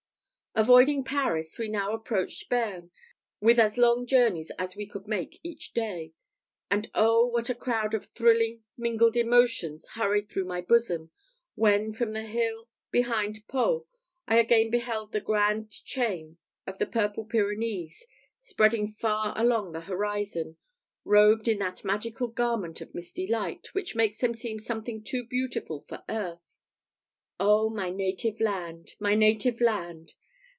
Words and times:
Avoiding 0.53 1.05
Paris, 1.05 1.57
we 1.57 1.69
now 1.69 1.93
approached 1.93 2.49
Bearn, 2.49 2.91
with 3.39 3.57
as 3.57 3.77
long 3.77 4.05
journeys 4.05 4.51
as 4.59 4.75
we 4.75 4.85
could 4.85 5.07
make 5.07 5.39
each 5.43 5.71
day; 5.71 6.11
and 6.69 6.91
oh, 6.93 7.25
what 7.27 7.49
a 7.49 7.55
crowd 7.55 7.93
of 7.93 8.07
thrilling, 8.07 8.61
mingled 8.77 9.15
emotions 9.15 9.87
hurried 9.93 10.27
through 10.29 10.43
my 10.43 10.59
bosom, 10.59 11.09
when, 11.55 11.93
from 11.93 12.11
the 12.11 12.23
hill 12.25 12.67
behind 12.91 13.47
Pau, 13.47 13.87
I 14.27 14.39
again 14.39 14.69
beheld 14.69 15.13
the 15.13 15.21
grand 15.21 15.69
chain 15.71 16.37
of 16.67 16.79
the 16.79 16.85
purple 16.85 17.23
Pyrenees 17.23 18.05
spreading 18.41 18.89
far 18.89 19.33
along 19.37 19.71
the 19.71 19.79
horizon, 19.79 20.57
robed 21.05 21.47
in 21.47 21.59
that 21.59 21.85
magical 21.85 22.27
garment 22.27 22.81
of 22.81 22.93
misty 22.93 23.25
light, 23.25 23.73
which 23.73 23.95
makes 23.95 24.17
them 24.17 24.33
seem 24.33 24.59
something 24.59 25.01
too 25.01 25.23
beautiful 25.25 25.85
for 25.87 26.03
earth! 26.09 26.59
Oh, 27.39 27.69
my 27.69 27.89
native 27.89 28.41
land! 28.41 28.91
my 28.99 29.15
native 29.15 29.61
land! 29.61 30.13